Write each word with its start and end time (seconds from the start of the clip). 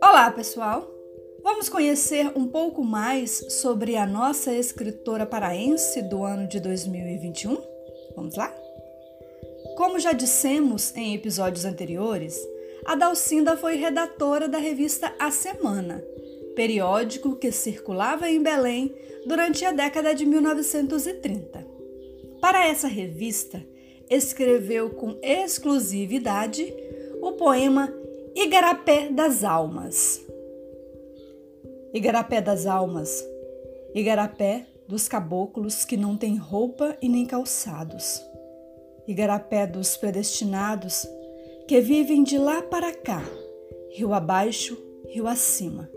Olá, 0.00 0.30
pessoal! 0.30 0.88
Vamos 1.42 1.68
conhecer 1.68 2.30
um 2.36 2.46
pouco 2.46 2.84
mais 2.84 3.44
sobre 3.60 3.96
a 3.96 4.06
nossa 4.06 4.54
escritora 4.54 5.26
paraense 5.26 6.02
do 6.02 6.22
ano 6.22 6.46
de 6.46 6.60
2021? 6.60 7.60
Vamos 8.14 8.36
lá? 8.36 8.54
Como 9.76 9.98
já 9.98 10.12
dissemos 10.12 10.94
em 10.96 11.14
episódios 11.14 11.64
anteriores, 11.64 12.38
a 12.84 12.94
Dalcinda 12.94 13.56
foi 13.56 13.74
redatora 13.74 14.48
da 14.48 14.58
revista 14.58 15.12
A 15.18 15.32
Semana, 15.32 16.04
periódico 16.54 17.34
que 17.34 17.50
circulava 17.50 18.30
em 18.30 18.40
Belém 18.40 18.94
durante 19.26 19.64
a 19.64 19.72
década 19.72 20.14
de 20.14 20.24
1930. 20.24 21.66
Para 22.40 22.68
essa 22.68 22.86
revista, 22.86 23.64
escreveu 24.12 24.90
com 24.90 25.16
exclusividade 25.22 26.72
o 27.20 27.32
poema 27.32 27.92
Igarapé 28.34 29.08
das 29.08 29.42
Almas. 29.42 30.22
Igarapé 31.94 32.40
das 32.40 32.66
Almas, 32.66 33.24
Igarapé 33.94 34.66
dos 34.86 35.08
caboclos 35.08 35.84
que 35.84 35.96
não 35.96 36.16
têm 36.16 36.36
roupa 36.36 36.96
e 37.00 37.08
nem 37.08 37.24
calçados. 37.24 38.22
Igarapé 39.06 39.66
dos 39.66 39.96
predestinados 39.96 41.06
que 41.66 41.80
vivem 41.80 42.22
de 42.22 42.38
lá 42.38 42.62
para 42.62 42.92
cá, 42.92 43.22
rio 43.90 44.12
abaixo, 44.12 44.76
rio 45.08 45.26
acima, 45.26 45.88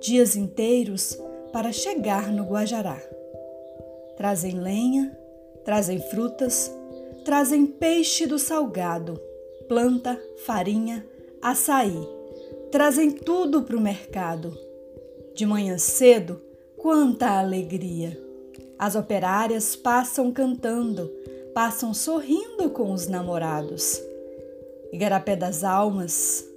dias 0.00 0.36
inteiros 0.36 1.18
para 1.52 1.72
chegar 1.72 2.30
no 2.30 2.44
Guajará. 2.44 3.00
Trazem 4.16 4.58
lenha, 4.58 5.16
trazem 5.64 6.00
frutas, 6.00 6.70
trazem 7.28 7.66
peixe 7.66 8.26
do 8.26 8.38
salgado, 8.38 9.20
planta, 9.68 10.18
farinha, 10.46 11.06
açaí, 11.42 12.08
trazem 12.72 13.10
tudo 13.10 13.64
para 13.64 13.76
o 13.76 13.80
mercado. 13.82 14.56
De 15.34 15.44
manhã 15.44 15.76
cedo, 15.76 16.40
quanta 16.78 17.38
alegria! 17.38 18.18
As 18.78 18.96
operárias 18.96 19.76
passam 19.76 20.32
cantando, 20.32 21.12
passam 21.52 21.92
sorrindo 21.92 22.70
com 22.70 22.94
os 22.94 23.06
namorados. 23.08 24.02
Igarapé 24.90 25.36
das 25.36 25.62
Almas, 25.62 26.48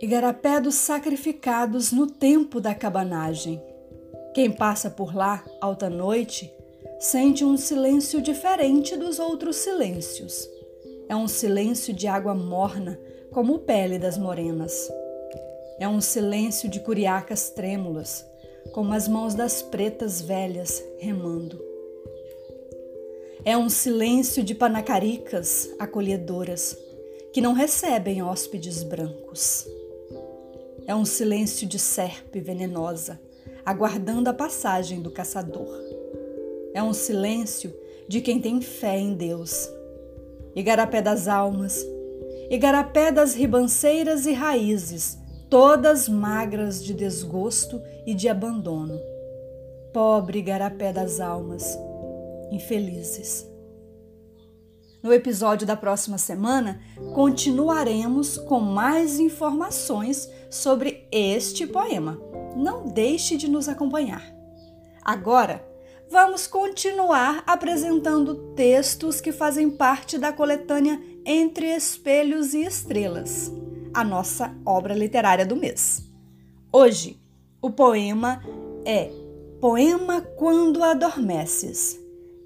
Igarapé 0.00 0.60
dos 0.60 0.76
sacrificados 0.76 1.90
no 1.90 2.06
tempo 2.06 2.60
da 2.60 2.76
cabanagem. 2.76 3.60
Quem 4.32 4.52
passa 4.52 4.88
por 4.88 5.12
lá, 5.16 5.44
alta 5.60 5.90
noite, 5.90 6.56
sente 6.98 7.44
um 7.44 7.56
silêncio 7.56 8.20
diferente 8.20 8.96
dos 8.96 9.18
outros 9.18 9.56
silêncios. 9.56 10.48
É 11.08 11.14
um 11.14 11.28
silêncio 11.28 11.94
de 11.94 12.06
água 12.06 12.34
morna, 12.34 12.98
como 13.30 13.60
pele 13.60 13.98
das 13.98 14.18
morenas. 14.18 14.90
É 15.78 15.88
um 15.88 16.00
silêncio 16.00 16.68
de 16.68 16.80
curiacas 16.80 17.50
trêmulas, 17.50 18.26
como 18.72 18.92
as 18.92 19.06
mãos 19.06 19.34
das 19.34 19.62
pretas 19.62 20.20
velhas 20.20 20.82
remando. 20.98 21.64
É 23.44 23.56
um 23.56 23.68
silêncio 23.68 24.42
de 24.42 24.54
panacaricas 24.54 25.70
acolhedoras, 25.78 26.76
que 27.32 27.40
não 27.40 27.52
recebem 27.52 28.22
hóspedes 28.22 28.82
brancos. 28.82 29.66
É 30.84 30.94
um 30.94 31.04
silêncio 31.04 31.66
de 31.66 31.78
serpe 31.78 32.40
venenosa, 32.40 33.20
aguardando 33.64 34.28
a 34.28 34.34
passagem 34.34 35.00
do 35.00 35.10
caçador. 35.10 35.97
É 36.78 36.82
um 36.82 36.92
silêncio 36.92 37.74
de 38.06 38.20
quem 38.20 38.40
tem 38.40 38.60
fé 38.60 38.96
em 38.96 39.12
Deus. 39.12 39.68
Igarapé 40.54 41.02
das 41.02 41.26
almas, 41.26 41.84
igarapé 42.48 43.10
das 43.10 43.34
ribanceiras 43.34 44.26
e 44.26 44.32
raízes, 44.32 45.18
todas 45.50 46.08
magras 46.08 46.84
de 46.84 46.94
desgosto 46.94 47.82
e 48.06 48.14
de 48.14 48.28
abandono. 48.28 48.96
Pobre 49.92 50.38
igarapé 50.38 50.92
das 50.92 51.18
almas, 51.18 51.76
infelizes. 52.52 53.44
No 55.02 55.12
episódio 55.12 55.66
da 55.66 55.74
próxima 55.74 56.16
semana, 56.16 56.80
continuaremos 57.12 58.38
com 58.38 58.60
mais 58.60 59.18
informações 59.18 60.30
sobre 60.48 61.08
este 61.10 61.66
poema. 61.66 62.20
Não 62.54 62.86
deixe 62.86 63.36
de 63.36 63.50
nos 63.50 63.68
acompanhar. 63.68 64.22
Agora, 65.04 65.67
vamos 66.10 66.46
continuar 66.46 67.42
apresentando 67.46 68.34
textos 68.54 69.20
que 69.20 69.32
fazem 69.32 69.70
parte 69.70 70.18
da 70.18 70.32
coletânea 70.32 71.00
Entre 71.24 71.66
Espelhos 71.66 72.54
e 72.54 72.62
Estrelas, 72.62 73.52
a 73.92 74.02
nossa 74.02 74.54
obra 74.64 74.94
literária 74.94 75.44
do 75.44 75.56
mês. 75.56 76.02
Hoje, 76.72 77.20
o 77.60 77.70
poema 77.70 78.42
é 78.84 79.10
Poema 79.60 80.20
Quando 80.20 80.82
Adormeces 80.82 81.98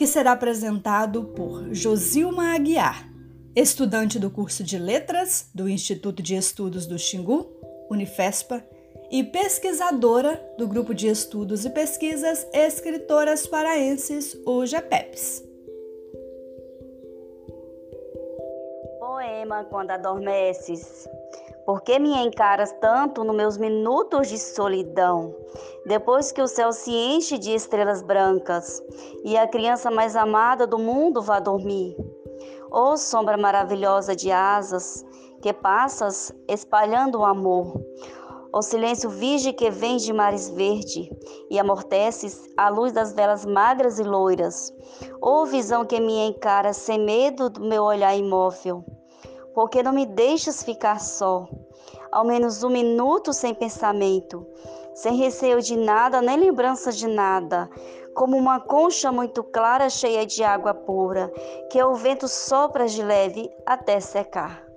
que 0.00 0.06
será 0.06 0.32
apresentado 0.32 1.24
por 1.24 1.74
Josilma 1.74 2.54
Aguiar, 2.54 3.06
estudante 3.54 4.18
do 4.18 4.30
curso 4.30 4.64
de 4.64 4.78
Letras 4.78 5.50
do 5.54 5.68
Instituto 5.68 6.22
de 6.22 6.34
Estudos 6.34 6.86
do 6.86 6.98
Xingu, 6.98 7.46
Unifespa, 7.90 8.64
e 9.10 9.24
pesquisadora 9.24 10.40
do 10.56 10.68
Grupo 10.68 10.94
de 10.94 11.08
Estudos 11.08 11.64
e 11.64 11.70
Pesquisas 11.70 12.46
Escritoras 12.52 13.46
Paraenses, 13.46 14.36
o 14.46 14.64
GEPEPS. 14.64 15.44
Poema 19.00 19.64
Quando 19.64 19.90
Adormeces 19.90 21.08
por 21.70 21.82
que 21.82 22.00
me 22.00 22.12
encaras 22.16 22.72
tanto 22.80 23.22
nos 23.22 23.36
meus 23.36 23.56
minutos 23.56 24.28
de 24.28 24.36
solidão? 24.38 25.36
Depois 25.86 26.32
que 26.32 26.42
o 26.42 26.48
céu 26.48 26.72
se 26.72 26.90
enche 26.90 27.38
de 27.38 27.54
estrelas 27.54 28.02
brancas 28.02 28.82
e 29.22 29.36
a 29.36 29.46
criança 29.46 29.88
mais 29.88 30.16
amada 30.16 30.66
do 30.66 30.78
mundo 30.78 31.22
vá 31.22 31.38
dormir. 31.38 31.96
Ó 32.72 32.92
oh, 32.92 32.96
sombra 32.96 33.36
maravilhosa 33.36 34.16
de 34.16 34.32
asas 34.32 35.06
que 35.40 35.52
passas 35.52 36.32
espalhando 36.48 37.20
o 37.20 37.24
amor. 37.24 37.80
Oh, 38.52 38.62
silêncio 38.62 39.08
virgem 39.08 39.52
que 39.52 39.70
vem 39.70 39.96
de 39.96 40.12
mares 40.12 40.48
verde 40.48 41.10
e 41.50 41.58
amorteces 41.58 42.48
a 42.56 42.68
luz 42.68 42.92
das 42.92 43.12
velas 43.12 43.44
magras 43.44 43.98
e 43.98 44.02
loiras. 44.02 44.72
Oh, 45.20 45.46
visão 45.46 45.84
que 45.84 46.00
me 46.00 46.28
encara 46.28 46.72
sem 46.72 46.98
medo 46.98 47.48
do 47.48 47.60
meu 47.60 47.84
olhar 47.84 48.16
imóvel 48.16 48.84
porque 49.54 49.82
não 49.82 49.92
me 49.92 50.06
deixas 50.06 50.62
ficar 50.62 51.00
só, 51.00 51.48
ao 52.10 52.24
menos 52.24 52.62
um 52.62 52.70
minuto 52.70 53.32
sem 53.32 53.54
pensamento, 53.54 54.46
sem 54.94 55.16
receio 55.16 55.60
de 55.60 55.76
nada, 55.76 56.20
nem 56.22 56.36
lembrança 56.36 56.92
de 56.92 57.06
nada, 57.06 57.68
como 58.14 58.36
uma 58.36 58.60
concha 58.60 59.10
muito 59.10 59.42
clara 59.42 59.88
cheia 59.88 60.26
de 60.26 60.42
água 60.42 60.74
pura, 60.74 61.32
que 61.70 61.82
o 61.82 61.94
vento 61.94 62.28
sopra 62.28 62.86
de 62.86 63.02
leve 63.02 63.50
até 63.66 64.00
secar. 64.00 64.69